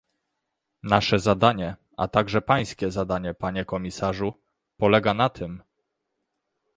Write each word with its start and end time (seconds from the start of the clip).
Nasze 0.83 1.19
zadanie, 1.19 1.75
a 1.97 2.07
także 2.07 2.41
pańskie 2.41 2.91
zadanie, 2.91 3.33
panie 3.33 3.65
komisarzu, 3.65 4.33
polega 4.77 5.13
na 5.13 5.29
tym 5.29 5.63